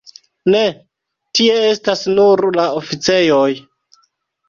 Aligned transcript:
Ne, 0.55 0.61
tie 1.41 1.59
estas 1.73 2.03
nur 2.17 2.45
la 2.59 2.69
oficejoj. 2.83 3.49